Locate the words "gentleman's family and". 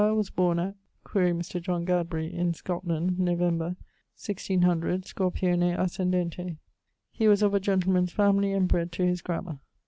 7.59-8.67